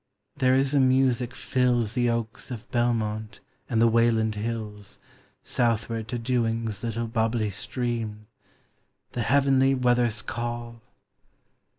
[0.37, 4.97] There is a music tills The oaks of Belmont and the Waylnnd hilli
[5.43, 8.25] Southward to I Swing's little bubblj stream,
[9.11, 10.81] The heavenly weather's call*.